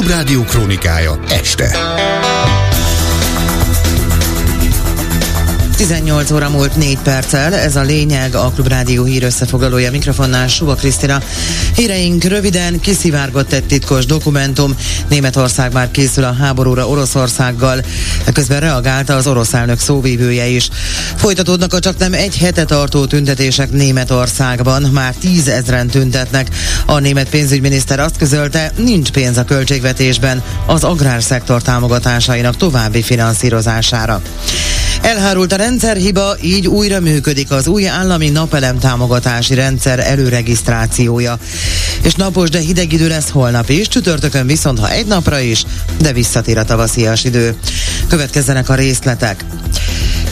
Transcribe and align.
Klubrádió 0.00 0.44
krónikája 0.44 1.18
este. 1.30 2.69
18 5.80 6.30
óra 6.30 6.48
múlt 6.48 6.76
4 6.76 6.98
perccel, 6.98 7.54
ez 7.54 7.76
a 7.76 7.82
lényeg, 7.82 8.34
a 8.34 8.50
Klubrádió 8.54 9.04
hír 9.04 9.22
összefoglalója 9.22 9.90
mikrofonnál 9.90 10.48
Suba 10.48 10.74
Krisztina. 10.74 11.22
Híreink 11.74 12.24
röviden 12.24 12.80
kiszivárgott 12.80 13.52
egy 13.52 13.64
titkos 13.64 14.06
dokumentum, 14.06 14.76
Németország 15.08 15.72
már 15.72 15.90
készül 15.90 16.24
a 16.24 16.32
háborúra 16.32 16.88
Oroszországgal, 16.88 17.84
közben 18.32 18.60
reagálta 18.60 19.16
az 19.16 19.26
orosz 19.26 19.52
elnök 19.52 19.78
szóvívője 19.78 20.46
is. 20.46 20.68
Folytatódnak 21.16 21.72
a 21.72 21.78
csak 21.78 21.98
nem 21.98 22.12
egy 22.12 22.36
hete 22.36 22.64
tartó 22.64 23.04
tüntetések 23.04 23.70
Németországban, 23.70 24.82
már 24.82 25.14
tízezren 25.14 25.86
tüntetnek. 25.86 26.48
A 26.86 26.98
német 26.98 27.28
pénzügyminiszter 27.28 28.00
azt 28.00 28.16
közölte, 28.16 28.72
nincs 28.76 29.10
pénz 29.10 29.36
a 29.36 29.44
költségvetésben 29.44 30.42
az 30.66 30.84
agrárszektor 30.84 31.62
támogatásainak 31.62 32.56
további 32.56 33.02
finanszírozására. 33.02 34.22
Elhárult 35.02 35.52
a 35.52 35.56
rendszerhiba, 35.70 36.36
így 36.42 36.66
újra 36.66 37.00
működik 37.00 37.50
az 37.50 37.66
új 37.66 37.88
állami 37.88 38.28
napelem 38.28 38.78
támogatási 38.78 39.54
rendszer 39.54 39.98
előregisztrációja. 39.98 41.38
És 42.02 42.14
napos, 42.14 42.48
de 42.48 42.58
hideg 42.58 42.92
idő 42.92 43.08
lesz 43.08 43.30
holnap 43.30 43.68
is, 43.68 43.88
csütörtökön 43.88 44.46
viszont 44.46 44.78
ha 44.78 44.90
egy 44.90 45.06
napra 45.06 45.38
is, 45.38 45.64
de 46.00 46.12
visszatér 46.12 46.58
a 46.58 46.64
tavaszias 46.64 47.24
idő. 47.24 47.56
Következzenek 48.08 48.68
a 48.68 48.74
részletek. 48.74 49.44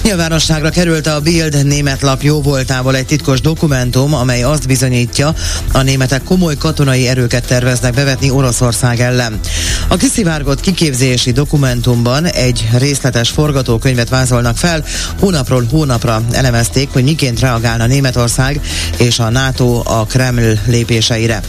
Nyilvánosságra 0.08 0.70
került 0.70 1.06
a 1.06 1.20
Bild 1.20 1.66
német 1.66 2.02
lap 2.02 2.22
jó 2.22 2.42
voltából 2.42 2.96
egy 2.96 3.06
titkos 3.06 3.40
dokumentum, 3.40 4.14
amely 4.14 4.42
azt 4.42 4.66
bizonyítja, 4.66 5.34
a 5.72 5.82
németek 5.82 6.22
komoly 6.22 6.56
katonai 6.56 7.08
erőket 7.08 7.46
terveznek 7.46 7.94
bevetni 7.94 8.30
Oroszország 8.30 9.00
ellen. 9.00 9.40
A 9.88 9.96
kiszivárgott 9.96 10.60
kiképzési 10.60 11.32
dokumentumban 11.32 12.24
egy 12.24 12.68
részletes 12.78 13.30
forgatókönyvet 13.30 14.08
vázolnak 14.08 14.56
fel, 14.56 14.84
hónapról 15.20 15.66
hónapra 15.70 16.22
elemezték, 16.30 16.88
hogy 16.92 17.04
miként 17.04 17.40
reagálna 17.40 17.86
Németország 17.86 18.60
és 18.96 19.18
a 19.18 19.30
NATO 19.30 19.82
a 19.84 20.06
Kreml 20.06 20.58
lépéseire. 20.66 21.40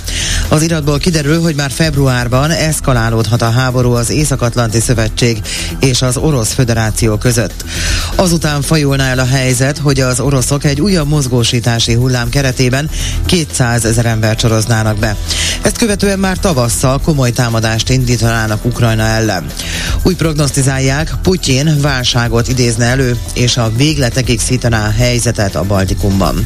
Az 0.48 0.62
iratból 0.62 0.98
kiderül, 0.98 1.42
hogy 1.42 1.56
már 1.56 1.72
februárban 1.72 2.52
eszkalálódhat 2.52 3.42
a 3.42 3.50
háború 3.50 3.92
az 3.92 4.10
Észak-Atlanti 4.10 4.80
Szövetség 4.80 5.42
és 5.80 6.02
az 6.02 6.18
Orosz 6.18 6.54
Föderáció 6.54 7.18
között. 7.18 7.64
Azután 8.16 8.49
fajulna 8.62 9.04
el 9.04 9.20
a 9.20 9.26
helyzet, 9.26 9.78
hogy 9.78 10.00
az 10.00 10.20
oroszok 10.20 10.64
egy 10.64 10.82
újabb 10.82 11.08
mozgósítási 11.08 11.94
hullám 11.94 12.30
keretében 12.30 12.90
200 13.26 13.86
ezer 13.86 14.06
ember 14.06 14.38
soroznának 14.40 14.98
be. 14.98 15.16
Ezt 15.62 15.78
követően 15.78 16.20
már 16.20 16.38
tavasszal 16.38 17.00
komoly 17.00 17.32
támadást 17.32 17.90
indítanának 17.90 18.66
Ukrajna 18.66 19.04
ellen. 19.04 19.46
Úgy 20.04 20.16
prognosztizálják, 20.16 21.14
Putyin 21.22 21.82
válságot 21.82 22.48
idézne 22.48 22.86
elő, 22.86 23.18
és 23.34 23.58
a 23.58 23.72
végletekig 23.76 24.40
szítaná 24.40 24.88
a 24.88 24.92
helyzetet 24.92 25.56
a 25.56 25.64
Baltikumban. 25.64 26.46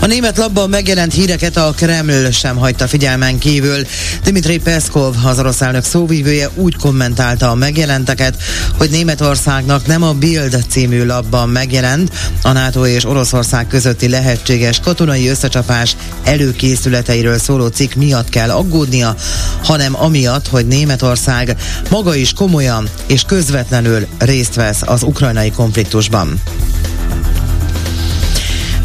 A 0.00 0.06
német 0.06 0.36
labban 0.36 0.68
megjelent 0.68 1.12
híreket 1.12 1.56
a 1.56 1.72
Kreml 1.76 2.30
sem 2.30 2.56
hagyta 2.56 2.88
figyelmen 2.88 3.38
kívül. 3.38 3.86
Dimitri 4.24 4.58
Peszkov, 4.58 5.14
az 5.24 5.38
orosz 5.38 5.60
elnök 5.60 5.84
szóvívője 5.84 6.50
úgy 6.54 6.76
kommentálta 6.76 7.50
a 7.50 7.54
megjelenteket, 7.54 8.36
hogy 8.78 8.90
Németországnak 8.90 9.86
nem 9.86 10.02
a 10.02 10.12
Bild 10.12 10.64
című 10.68 11.04
labban 11.04 11.48
megjelent, 11.48 12.10
a 12.42 12.52
NATO 12.52 12.86
és 12.86 13.04
Oroszország 13.04 13.66
közötti 13.66 14.08
lehetséges 14.08 14.80
katonai 14.80 15.28
összecsapás 15.28 15.96
előkészületeiről 16.24 17.38
szóló 17.38 17.66
cikk 17.66 17.94
miatt 17.94 18.28
kell 18.28 18.50
aggódnia, 18.50 19.14
hanem 19.62 20.02
amiatt, 20.02 20.48
hogy 20.48 20.66
Németország 20.66 21.56
maga 21.90 22.14
is 22.14 22.32
komolyan 22.32 22.88
és 23.06 23.22
közvetlenül 23.22 24.06
részt 24.18 24.54
vesz 24.54 24.82
az 24.84 25.02
ukrajnai 25.02 25.50
konfliktusban. 25.50 26.42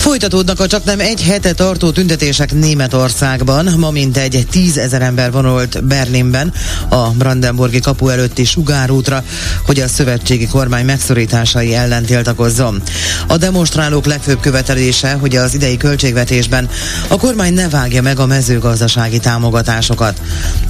Folytatódnak 0.01 0.59
a 0.59 0.67
csak 0.67 0.83
nem 0.83 0.99
egy 0.99 1.21
hete 1.21 1.53
tartó 1.53 1.91
tüntetések 1.91 2.53
Németországban. 2.53 3.73
Ma 3.77 3.91
mintegy 3.91 4.47
tízezer 4.51 5.01
ember 5.01 5.31
vonult 5.31 5.83
Berlinben 5.83 6.53
a 6.89 7.09
Brandenburgi 7.09 7.79
kapu 7.79 8.09
előtti 8.09 8.43
sugárútra, 8.45 9.23
hogy 9.65 9.79
a 9.79 9.87
szövetségi 9.87 10.47
kormány 10.47 10.85
megszorításai 10.85 11.75
ellen 11.75 12.05
tiltakozzon. 12.05 12.81
A 13.27 13.37
demonstrálók 13.37 14.05
legfőbb 14.05 14.39
követelése, 14.39 15.13
hogy 15.13 15.35
az 15.35 15.53
idei 15.53 15.77
költségvetésben 15.77 16.69
a 17.07 17.17
kormány 17.17 17.53
ne 17.53 17.69
vágja 17.69 18.01
meg 18.01 18.19
a 18.19 18.25
mezőgazdasági 18.25 19.19
támogatásokat. 19.19 20.21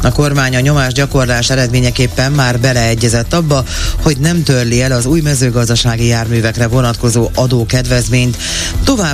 A 0.02 0.12
kormány 0.12 0.56
a 0.56 0.60
nyomás 0.60 0.94
gyakorlás 0.94 1.50
eredményeképpen 1.50 2.32
már 2.32 2.60
beleegyezett 2.60 3.34
abba, 3.34 3.64
hogy 4.02 4.18
nem 4.18 4.44
törli 4.44 4.82
el 4.82 4.92
az 4.92 5.06
új 5.06 5.22
mezőgazdasági 5.22 6.06
járművekre 6.06 6.68
vonatkozó 6.68 7.30
adókedvezményt. 7.36 8.38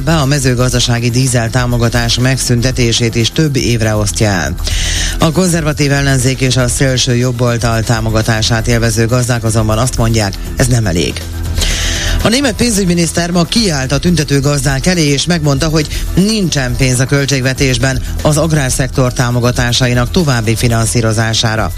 Továbbá 0.07 0.25
a 0.25 0.29
mezőgazdasági 0.29 1.09
dízel 1.09 1.49
támogatás 1.49 2.19
megszüntetését 2.19 3.15
is 3.15 3.31
több 3.31 3.55
évre 3.55 3.95
osztja 3.95 4.27
el. 4.27 4.55
A 5.19 5.31
konzervatív 5.31 5.91
ellenzék 5.91 6.41
és 6.41 6.57
a 6.57 6.67
szélső 6.67 7.15
jobboldal 7.15 7.83
támogatását 7.83 8.67
élvező 8.67 9.05
gazdák 9.05 9.43
azonban 9.43 9.77
azt 9.77 9.97
mondják, 9.97 10.33
ez 10.55 10.67
nem 10.67 10.85
elég. 10.85 11.21
A 12.23 12.29
német 12.29 12.55
pénzügyminiszter 12.55 13.31
ma 13.31 13.43
kiállt 13.43 13.91
a 13.91 13.97
tüntető 13.97 14.39
gazdák 14.39 14.85
elé, 14.85 15.05
és 15.05 15.25
megmondta, 15.25 15.67
hogy 15.67 15.87
nincsen 16.13 16.75
pénz 16.75 16.99
a 16.99 17.05
költségvetésben 17.05 18.01
az 18.21 18.37
agrárszektor 18.37 19.13
támogatásainak 19.13 20.11
további 20.11 20.55
finanszírozására. 20.55 21.71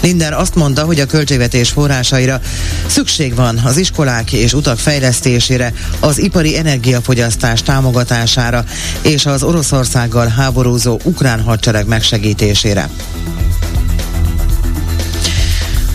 Linder 0.00 0.32
azt 0.32 0.54
mondta, 0.54 0.84
hogy 0.84 1.00
a 1.00 1.06
költségvetés 1.06 1.70
forrásaira 1.70 2.40
szükség 2.86 3.34
van 3.34 3.58
az 3.64 3.76
iskolák 3.76 4.32
és 4.32 4.52
utak 4.52 4.78
fejlesztésére, 4.78 5.72
az 6.00 6.18
ipari 6.18 6.56
energiafogyasztás 6.56 7.62
támogatására 7.62 8.64
és 9.02 9.26
az 9.26 9.42
Oroszországgal 9.42 10.26
háborúzó 10.26 11.00
ukrán 11.04 11.40
hadsereg 11.40 11.86
megsegítésére. 11.86 12.88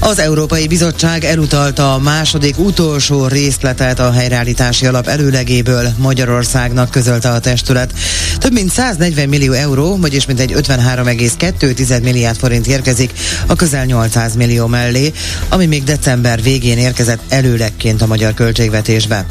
Az 0.10 0.20
Európai 0.20 0.68
Bizottság 0.68 1.24
elutalta 1.24 1.94
a 1.94 2.00
második 2.00 2.58
utolsó 2.58 3.28
részletet 3.28 4.00
a 4.00 4.12
helyreállítási 4.12 4.86
alap 4.86 5.08
előlegéből 5.08 5.90
Magyarországnak 5.98 6.92
közölte 6.92 7.30
a 7.30 7.40
testület. 7.40 7.94
Több 8.38 8.54
mint 8.54 8.72
140 8.72 9.30
millió 9.30 9.54
euró, 9.54 9.98
vagyis 9.98 10.26
mintegy 10.26 10.54
53,2 10.58 12.04
milliárd 12.04 12.38
forint 12.38 12.68
érkezik 12.68 13.12
a 13.48 13.56
közel 13.56 13.86
800 13.86 14.36
millió 14.36 14.68
mellé, 14.68 15.12
ami 15.50 15.66
még 15.66 15.84
december 15.84 16.42
végén 16.42 16.78
érkezett 16.78 17.22
előlegként 17.30 18.02
a 18.02 18.08
magyar 18.08 18.34
költségvetésbe. 18.34 19.26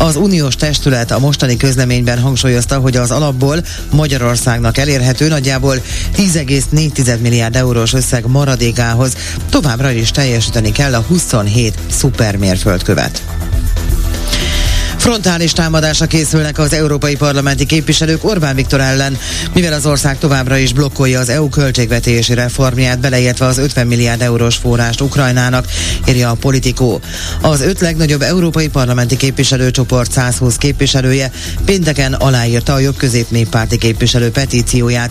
Az 0.00 0.16
uniós 0.16 0.54
testület 0.54 1.10
a 1.10 1.18
mostani 1.18 1.56
közleményben 1.56 2.18
hangsúlyozta, 2.18 2.78
hogy 2.78 2.96
az 2.96 3.10
alapból 3.10 3.64
Magyarországnak 3.90 4.78
elérhető 4.78 5.28
nagyjából 5.28 5.82
10,4 6.16 7.20
milliárd 7.20 7.56
eurós 7.56 7.92
összeg 7.92 8.26
maradékához 8.26 9.16
továbbra 9.50 9.90
is 9.90 10.10
teljesíteni 10.10 10.72
kell 10.72 10.94
a 10.94 11.00
27 11.08 11.78
szupermérföldkövet. 11.90 13.39
Frontális 15.00 15.52
támadásra 15.52 16.06
készülnek 16.06 16.58
az 16.58 16.72
európai 16.72 17.16
parlamenti 17.16 17.66
képviselők 17.66 18.24
Orbán 18.24 18.54
Viktor 18.54 18.80
ellen, 18.80 19.18
mivel 19.54 19.72
az 19.72 19.86
ország 19.86 20.18
továbbra 20.18 20.56
is 20.56 20.72
blokkolja 20.72 21.20
az 21.20 21.28
EU 21.28 21.48
költségvetési 21.48 22.34
reformját, 22.34 22.98
beleértve 22.98 23.46
az 23.46 23.58
50 23.58 23.86
milliárd 23.86 24.22
eurós 24.22 24.56
forrást 24.56 25.00
Ukrajnának, 25.00 25.66
írja 26.08 26.30
a 26.30 26.34
politikó. 26.34 27.00
Az 27.40 27.60
öt 27.60 27.80
legnagyobb 27.80 28.22
európai 28.22 28.68
parlamenti 28.68 29.16
képviselőcsoport 29.16 30.12
120 30.12 30.56
képviselője 30.56 31.30
pénteken 31.64 32.12
aláírta 32.12 32.72
a 32.72 32.78
jobb-közép 32.78 33.30
néppárti 33.30 33.78
képviselő 33.78 34.30
petícióját, 34.30 35.10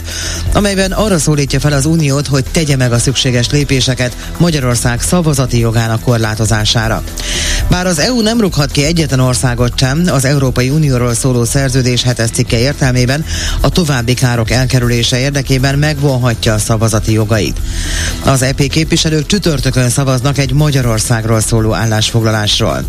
amelyben 0.54 0.92
arra 0.92 1.20
szólítja 1.20 1.60
fel 1.60 1.74
az 1.74 1.86
Uniót, 1.86 2.28
hogy 2.28 2.46
tegye 2.52 2.76
meg 2.76 2.92
a 2.92 3.00
szükséges 3.00 3.50
lépéseket 3.50 4.16
Magyarország 4.38 5.02
szavazati 5.02 5.60
jogának 5.60 6.02
korlátozására. 6.02 7.04
Bár 7.70 7.86
az 7.86 8.00
EU 8.00 8.22
nem 8.22 8.42
rúghat 8.42 8.72
ki 8.72 8.84
egyetlen 8.84 9.20
országot 9.20 9.78
sem, 9.80 10.04
az 10.08 10.26
Európai 10.26 10.70
Unióról 10.70 11.14
szóló 11.14 11.44
szerződés 11.44 12.04
hetes 12.04 12.30
cikke 12.30 12.60
értelmében 12.60 13.26
a 13.62 13.70
további 13.70 14.14
károk 14.14 14.52
elkerülése 14.52 15.20
érdekében 15.20 15.80
megvonhatja 15.80 16.54
a 16.54 16.58
szavazati 16.58 17.12
jogait. 17.12 17.58
Az 18.24 18.42
EP 18.42 18.68
képviselők 18.68 19.26
csütörtökön 19.26 19.90
szavaznak 19.90 20.38
egy 20.38 20.54
Magyarországról 20.54 21.40
szóló 21.40 21.74
állásfoglalásról. 21.74 22.84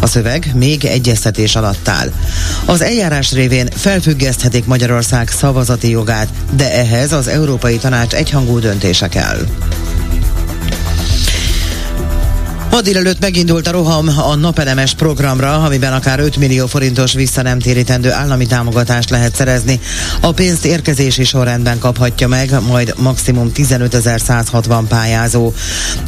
A 0.00 0.06
szöveg 0.06 0.50
még 0.54 0.84
egyeztetés 0.84 1.56
alatt 1.56 1.88
áll. 1.88 2.12
Az 2.64 2.82
eljárás 2.82 3.32
révén 3.32 3.68
felfüggeszthetik 3.76 4.66
Magyarország 4.66 5.28
szavazati 5.28 5.90
jogát, 5.90 6.28
de 6.56 6.72
ehhez 6.72 7.12
az 7.12 7.28
Európai 7.28 7.76
Tanács 7.76 8.12
egyhangú 8.12 8.58
döntése 8.58 9.08
kell. 9.08 9.46
Ma 12.74 12.80
délelőtt 12.80 13.20
megindult 13.20 13.66
a 13.66 13.70
roham 13.70 14.08
a 14.16 14.34
napelemes 14.34 14.94
programra, 14.94 15.62
amiben 15.62 15.92
akár 15.92 16.20
5 16.20 16.36
millió 16.36 16.66
forintos 16.66 17.12
vissza 17.12 17.42
nem 17.42 17.58
térítendő 17.58 18.12
állami 18.12 18.46
támogatást 18.46 19.10
lehet 19.10 19.34
szerezni. 19.34 19.80
A 20.20 20.32
pénzt 20.32 20.64
érkezési 20.64 21.24
sorrendben 21.24 21.78
kaphatja 21.78 22.28
meg, 22.28 22.62
majd 22.68 22.94
maximum 22.98 23.50
15.160 23.54 24.84
pályázó. 24.88 25.52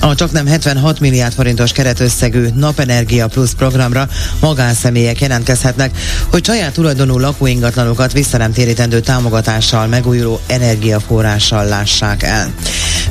A 0.01 0.15
csak 0.15 0.33
nem 0.33 0.47
76 0.47 1.01
milliárd 1.01 1.35
forintos 1.35 1.73
keretösszegű 1.73 2.49
Napenergia 2.55 3.27
Plus 3.27 3.55
programra 3.55 4.09
magánszemélyek 4.41 5.21
jelentkezhetnek, 5.21 5.99
hogy 6.31 6.45
saját 6.45 6.73
tulajdonú 6.73 7.19
lakóingatlanokat 7.19 8.13
vissza 8.13 8.37
nem 8.37 8.53
térítendő 8.53 9.01
támogatással, 9.01 9.87
megújuló 9.87 10.41
energiaforrással 10.47 11.65
lássák 11.65 12.23
el. 12.23 12.55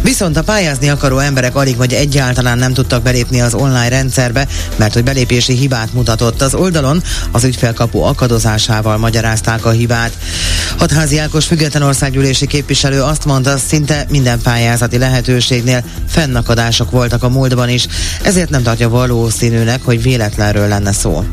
Viszont 0.05 0.37
a 0.37 0.43
pályázni 0.43 0.89
akaró 0.89 1.17
emberek 1.17 1.55
alig 1.55 1.77
vagy 1.77 1.93
egyáltalán 1.93 2.57
nem 2.57 2.73
tudtak 2.73 3.03
belépni 3.03 3.41
az 3.41 3.53
online 3.53 3.87
rendszerbe, 3.87 4.47
mert 4.75 4.93
hogy 4.93 5.03
belépési 5.03 5.53
hibát 5.53 5.93
mutatott 5.93 6.41
az 6.41 6.53
oldalon, 6.53 7.03
az 7.31 7.43
ügyfelkapu 7.43 7.99
akadozásával 8.01 8.97
magyarázták 8.97 9.65
a 9.65 9.69
hibát. 9.69 10.17
Hatházi 10.77 11.17
Ákos 11.17 11.45
független 11.45 11.81
országgyűlési 11.81 12.47
képviselő 12.47 13.01
azt 13.01 13.25
mondta, 13.25 13.57
szinte 13.57 14.05
minden 14.09 14.41
pályázati 14.41 14.97
lehetőségnél 14.97 15.83
fennakadások 16.07 16.91
voltak 16.91 17.23
a 17.23 17.29
múltban 17.29 17.69
is, 17.69 17.87
ezért 18.23 18.49
nem 18.49 18.63
tartja 18.63 18.89
valószínűnek, 18.89 19.81
hogy 19.83 20.01
véletlenről 20.01 20.67
lenne 20.67 20.91
szó. 20.91 21.23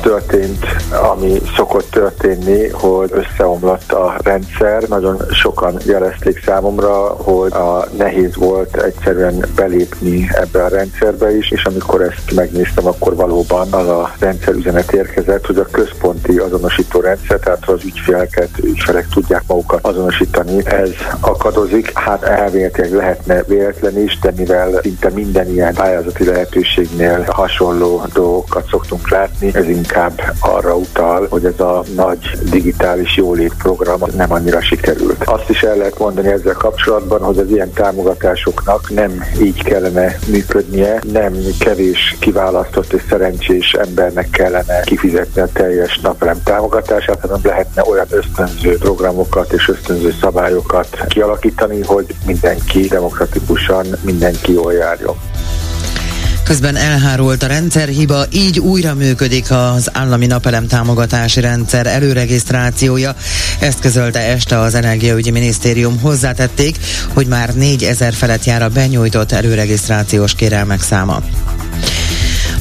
Történt, 0.00 0.66
ami 1.12 1.40
szokott 1.56 1.90
történni, 1.90 2.68
hogy 2.68 3.10
összeomlott 3.12 3.92
a 3.92 4.16
rendszer. 4.22 4.82
Nagyon 4.88 5.22
sokan 5.30 5.76
jelezték 5.84 6.42
számomra, 6.44 6.92
hogy 7.08 7.52
a 7.52 7.86
nehéz 7.96 8.36
volt 8.36 8.76
egyszerűen 8.76 9.44
belépni 9.54 10.28
ebbe 10.32 10.64
a 10.64 10.68
rendszerbe 10.68 11.36
is, 11.36 11.50
és 11.50 11.64
amikor 11.64 12.02
ezt 12.02 12.34
megnéztem, 12.34 12.86
akkor 12.86 13.14
valóban 13.14 13.72
az 13.72 13.86
a 13.86 14.14
rendszerüzenet 14.18 14.92
érkezett, 14.92 15.46
hogy 15.46 15.58
a 15.58 15.66
központi 15.70 16.36
azonosító 16.36 17.00
rendszer, 17.00 17.38
tehát 17.38 17.68
az 17.68 17.84
ügyfeleket, 17.84 18.48
ügyfelek 18.62 19.08
tudják 19.08 19.42
magukat 19.46 19.84
azonosítani, 19.86 20.66
ez 20.66 20.90
akadozik. 21.20 21.98
Hát 21.98 22.22
elvéletileg 22.22 22.92
lehetne 22.92 23.42
véletlen 23.42 23.98
is, 23.98 24.18
de 24.18 24.32
mivel 24.36 24.80
szinte 24.82 25.10
minden 25.10 25.50
ilyen 25.50 25.74
pályázati 25.74 26.24
lehetőségnél 26.24 27.24
hasonló 27.28 28.02
dolgokat 28.12 28.68
szoktunk 28.70 29.10
látni, 29.10 29.50
ez 29.54 29.66
inkább 29.90 30.34
arra 30.40 30.76
utal, 30.76 31.26
hogy 31.30 31.44
ez 31.44 31.60
a 31.60 31.84
nagy 31.94 32.30
digitális 32.50 33.16
jólét 33.16 33.54
program 33.58 34.00
nem 34.16 34.32
annyira 34.32 34.60
sikerült. 34.60 35.24
Azt 35.24 35.48
is 35.50 35.62
el 35.62 35.76
lehet 35.76 35.98
mondani 35.98 36.28
ezzel 36.28 36.54
kapcsolatban, 36.54 37.22
hogy 37.22 37.38
az 37.38 37.50
ilyen 37.50 37.72
támogatásoknak 37.72 38.90
nem 38.90 39.24
így 39.40 39.62
kellene 39.62 40.16
működnie, 40.26 41.00
nem 41.12 41.34
kevés 41.58 42.16
kiválasztott 42.20 42.92
és 42.92 43.02
szerencsés 43.08 43.72
embernek 43.72 44.30
kellene 44.30 44.80
kifizetni 44.80 45.40
a 45.40 45.48
teljes 45.52 45.98
napelem 45.98 46.42
támogatását, 46.44 47.20
hanem 47.20 47.40
lehetne 47.42 47.82
olyan 47.84 48.06
ösztönző 48.10 48.76
programokat 48.78 49.52
és 49.52 49.68
ösztönző 49.68 50.14
szabályokat 50.20 50.98
kialakítani, 51.08 51.82
hogy 51.82 52.06
mindenki 52.26 52.80
demokratikusan, 52.80 53.86
mindenki 54.02 54.52
jól 54.52 54.72
járjon. 54.72 55.16
Közben 56.50 56.76
elhárult 56.76 57.42
a 57.42 57.46
rendszerhiba, 57.46 58.24
így 58.32 58.58
újra 58.58 58.94
működik 58.94 59.50
az 59.50 59.88
állami 59.92 60.26
napelem 60.26 60.66
támogatási 60.66 61.40
rendszer 61.40 61.86
előregisztrációja. 61.86 63.14
Ezt 63.60 63.80
közölte 63.80 64.18
este 64.20 64.58
az 64.58 64.74
Energiaügyi 64.74 65.30
Minisztérium. 65.30 66.00
Hozzátették, 66.00 66.76
hogy 67.14 67.26
már 67.26 67.54
4000 67.54 68.14
felett 68.14 68.44
jár 68.44 68.62
a 68.62 68.68
benyújtott 68.68 69.32
előregisztrációs 69.32 70.34
kérelmek 70.34 70.82
száma. 70.82 71.22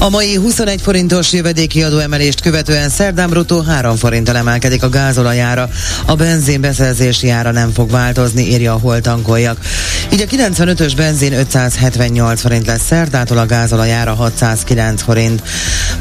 A 0.01 0.09
mai 0.09 0.35
21 0.35 0.81
forintos 0.81 1.33
jövedéki 1.33 1.83
adóemelést 1.83 2.41
követően 2.41 2.89
szerdán 2.89 3.29
bruttó 3.29 3.61
3 3.61 3.95
forinttal 3.95 4.37
emelkedik 4.37 4.83
a 4.83 4.89
gázolajára. 4.89 5.69
A 6.05 6.15
benzin 6.15 6.61
beszerzési 6.61 7.29
ára 7.29 7.51
nem 7.51 7.71
fog 7.71 7.91
változni, 7.91 8.43
írja 8.43 8.73
a 8.73 8.77
Holtankoljak. 8.77 9.57
Így 10.13 10.21
a 10.21 10.25
95-ös 10.25 10.93
benzin 10.95 11.33
578 11.33 12.41
forint 12.41 12.65
lesz 12.65 12.85
szerdától, 12.85 13.37
a 13.37 13.45
gázolajára 13.45 14.13
609 14.13 15.01
forint. 15.01 15.43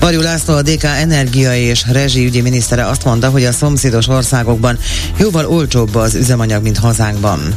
Varjú 0.01 0.21
László 0.21 0.55
a 0.55 0.63
DK 0.63 0.85
energia 0.85 1.57
és 1.57 1.85
rezsiügyi 1.93 2.41
minisztere 2.41 2.87
azt 2.87 3.05
mondta, 3.05 3.29
hogy 3.29 3.45
a 3.45 3.53
szomszédos 3.53 4.09
országokban 4.09 4.79
jóval 5.17 5.47
olcsóbb 5.47 5.95
az 5.95 6.15
üzemanyag, 6.15 6.63
mint 6.63 6.79
hazánkban. 6.79 7.55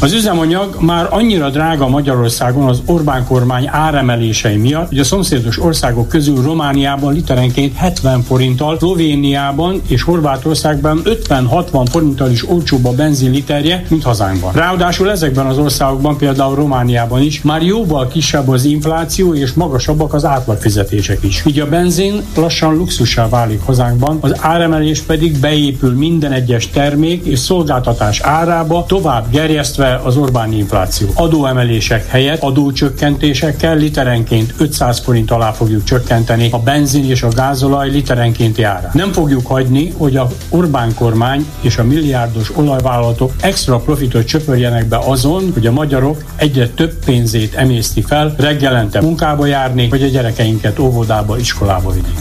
Az 0.00 0.12
üzemanyag 0.12 0.76
már 0.80 1.06
annyira 1.10 1.50
drága 1.50 1.88
Magyarországon 1.88 2.68
az 2.68 2.82
Orbán 2.86 3.26
kormány 3.26 3.68
áremelései 3.70 4.56
miatt, 4.56 4.88
hogy 4.88 4.98
a 4.98 5.04
szomszédos 5.04 5.60
országok 5.60 6.08
közül 6.08 6.42
Romániában 6.42 7.12
literenként 7.12 7.76
70 7.76 8.22
forinttal, 8.22 8.76
Szlovéniában 8.78 9.82
és 9.88 10.02
Horvátországban 10.02 11.00
50-60 11.04 11.86
forinttal 11.90 12.30
is 12.30 12.48
olcsóbb 12.48 12.84
a 12.84 12.92
benzin 12.92 13.30
literje, 13.30 13.84
mint 13.88 14.02
hazánkban. 14.02 14.52
Ráadásul 14.52 15.10
ezekben 15.10 15.46
az 15.46 15.58
országokban, 15.58 16.16
például 16.16 16.54
Romániában 16.54 17.22
is 17.22 17.42
már 17.42 17.62
jóval 17.62 18.08
kisebb 18.08 18.48
az 18.48 18.64
infláció 18.64 19.34
és 19.34 19.52
magasabbak 19.52 20.14
az 20.14 20.24
átlagfizetések 20.24 21.18
is. 21.22 21.42
Így 21.46 21.60
a 21.60 21.68
benzin 21.68 22.22
lassan 22.36 22.76
luxussá 22.76 23.28
válik 23.28 23.60
hazánkban, 23.60 24.18
az 24.20 24.34
áremelés 24.40 25.00
pedig 25.00 25.38
beépül 25.38 25.92
minden 25.94 26.32
egyes 26.32 26.70
termék 26.70 27.24
és 27.24 27.38
szolgáltatás 27.38 28.20
árába, 28.20 28.84
tovább 28.88 29.30
gerjesztve 29.30 29.86
az 29.96 30.16
Orbáni 30.16 30.56
infláció. 30.56 31.08
Adóemelések 31.14 32.06
helyett 32.06 32.42
adócsökkentésekkel 32.42 33.76
literenként 33.76 34.54
500 34.58 34.98
forint 34.98 35.30
alá 35.30 35.50
fogjuk 35.50 35.84
csökkenteni 35.84 36.48
a 36.50 36.58
benzin 36.58 37.04
és 37.04 37.22
a 37.22 37.28
gázolaj 37.28 37.90
literenkénti 37.90 38.62
árát. 38.62 38.94
Nem 38.94 39.12
fogjuk 39.12 39.46
hagyni, 39.46 39.92
hogy 39.96 40.16
a 40.16 40.28
Orbán 40.48 40.94
kormány 40.94 41.46
és 41.60 41.76
a 41.76 41.84
milliárdos 41.84 42.56
olajvállalatok 42.56 43.32
extra 43.40 43.78
profitot 43.78 44.24
csöpörjenek 44.24 44.86
be 44.86 44.98
azon, 44.98 45.50
hogy 45.52 45.66
a 45.66 45.72
magyarok 45.72 46.24
egyre 46.36 46.68
több 46.68 46.92
pénzét 47.04 47.54
emészti 47.54 48.02
fel 48.02 48.34
reggelente 48.38 49.00
munkába 49.00 49.46
járni, 49.46 49.88
vagy 49.88 50.02
a 50.02 50.06
gyerekeinket 50.06 50.78
óvodába, 50.78 51.38
iskolába 51.38 51.90
vinni. 51.90 52.14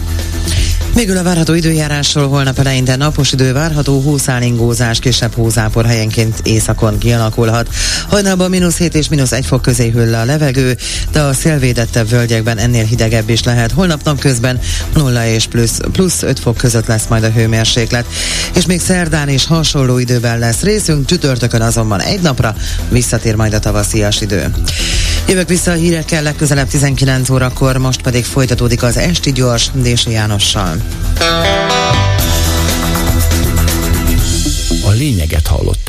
Végül 0.98 1.18
a 1.18 1.24
várható 1.24 1.54
időjárásról 1.54 2.28
holnap 2.28 2.60
eleinte 2.60 2.96
napos 2.96 3.32
idő 3.32 3.54
várható, 3.54 4.00
hószálingózás, 4.00 5.00
kisebb 5.00 5.34
hózápor 5.34 5.86
helyenként 5.86 6.40
északon 6.44 6.98
kialakulhat. 6.98 7.70
Hajnalban 8.08 8.50
mínusz 8.50 8.78
7 8.78 8.96
és 8.96 9.08
mínusz 9.08 9.32
1 9.32 9.46
fok 9.46 9.62
közé 9.62 9.90
hűl 9.90 10.14
a 10.14 10.26
levegő, 10.26 10.78
de 11.12 11.22
a 11.22 11.34
szélvédettebb 11.34 12.10
völgyekben 12.10 12.58
ennél 12.58 12.84
hidegebb 12.84 13.30
is 13.30 13.44
lehet. 13.44 13.72
Holnap 13.72 14.04
napközben 14.04 14.60
0 14.94 15.28
és 15.28 15.46
plusz, 15.46 15.80
plusz 15.92 16.22
5 16.22 16.40
fok 16.40 16.58
között 16.58 16.86
lesz 16.86 17.08
majd 17.10 17.24
a 17.24 17.32
hőmérséklet. 17.32 18.06
És 18.56 18.66
még 18.66 18.82
szerdán 18.82 19.30
is 19.30 19.46
hasonló 19.46 19.98
időben 19.98 20.40
lesz 20.40 20.62
részünk, 20.62 21.06
csütörtökön 21.06 21.62
azonban 21.62 22.02
egy 22.02 22.22
napra 22.22 22.56
visszatér 22.90 23.36
majd 23.36 23.54
a 23.54 23.60
tavaszias 23.60 24.22
idő. 24.22 24.52
Jövök 25.28 25.48
vissza 25.48 25.72
a 25.72 25.74
hírekkel 25.74 26.24
legközelebb 26.24 26.68
19 26.68 27.30
órakor, 27.30 27.78
most 27.78 28.02
pedig 28.02 28.26
folytatódik 28.26 28.84
az 28.84 28.98
Esti 28.98 29.32
Gyors 29.32 29.70
Dési 29.74 30.12
Jánossal. 30.12 30.82
A 34.86 34.90
lényeget 34.90 35.48
hallott. 35.48 35.87